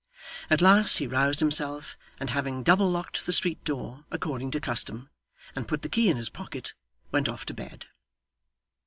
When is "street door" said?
3.31-4.03